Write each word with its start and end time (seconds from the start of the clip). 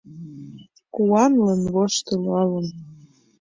Куаналын, 0.93 1.61
воштылалын 1.73 2.67